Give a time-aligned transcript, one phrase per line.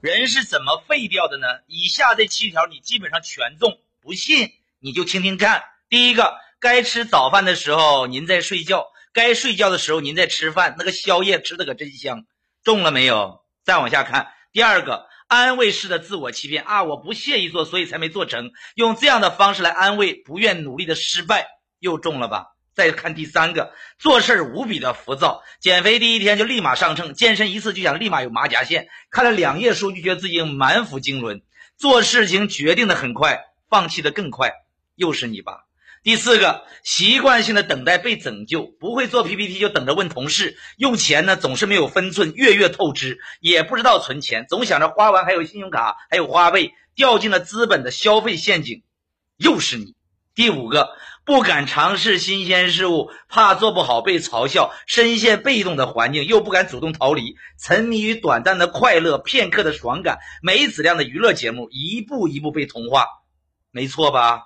[0.00, 1.46] 人是怎么废掉的呢？
[1.66, 5.64] 以下这七条你基本上全中，不信你就听听看。
[5.88, 12.26] 第一个，该吃早饭的时候您在睡觉，该睡觉的时候您在吃饭，那个宵夜吃的可真香，
[12.62, 13.44] 中了没有？
[13.64, 21.48] 再往下看，第二个，安慰式的自我欺骗啊，我不屑于做，所以才没做成，用这样的方式来安慰不愿努力的失败，
[21.80, 22.54] 又中了吧？
[22.78, 31.42] 再看第三个，做事无比的浮躁，减肥第一天就立马上秤，健身一次就想立马有马甲线，看了两页书就觉得自己满腹经纶，
[31.76, 34.52] 做事情决定的很快，放弃的更快，
[34.94, 35.64] 又是你吧？
[36.04, 48.84] 第四个，习惯性的等待被拯救，不会做 PPT 就等着问同事，用钱呢总是没有分寸，月月透支，也不知道存钱，总想着花完还有信用卡，还有花呗，掉进了资本的消费陷阱，
[49.36, 49.96] 又是你。
[50.38, 50.90] 第五个。
[51.24, 63.04] 不敢尝试新鲜事物，怕做不好被嘲笑，深陷被动的环境，又不敢主动逃离，沉迷于短暂的快乐、片刻的爽感、没质量的娱乐节目，一步一步被同化，
[63.72, 64.44] 没错吧？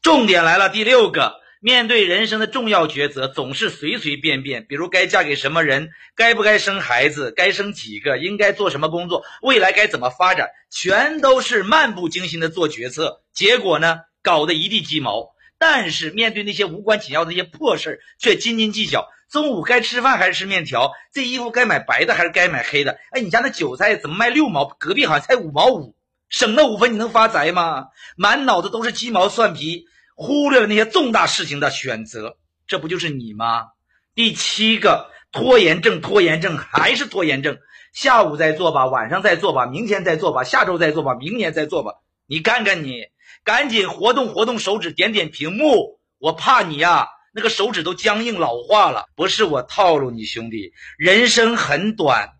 [0.00, 15.30] 重点来了，第六个，面对人生的重要抉择，总是随随便便，比如该嫁给什么人，该不该生孩子，该生几个，应该做什么工作，未来该怎么发展，全都是漫不经心的做决策，结果呢，搞得一地鸡毛。
[15.56, 19.08] 但是面对那些无关紧要的那些破事却斤斤计较。
[19.30, 20.92] 中午该吃饭还是吃面条？
[21.14, 22.98] 这衣服该买白的还是该买黑的？
[23.12, 24.66] 哎，你家那韭菜怎么卖六毛？
[24.66, 25.96] 隔壁好像才五毛五，
[26.28, 27.86] 省那五分你能发财吗？
[28.16, 33.68] 满脑子都是鸡毛蒜皮，忽略了那些重大事情的选择，这不就是你吗？
[34.14, 37.58] 第七个拖延症，拖延症还是拖延症。
[37.94, 41.94] 下午再做吧，晚上再做吧，明天再做吧，下周再做吧，明年再做吧。
[42.26, 43.06] 你看看你。
[43.44, 46.00] 赶紧活动活动手指，点点屏幕。
[46.18, 49.06] 我怕你呀，那个手指都僵硬老化了。
[49.14, 52.30] 不是我套路你，兄弟，人生很短，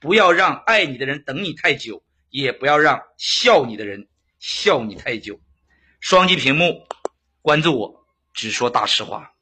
[0.00, 5.40] 不要让爱你的人等你太久，也不要让笑你的人笑你太久。
[6.00, 6.86] 双击屏幕，
[7.42, 9.32] 关注我，只说大实话。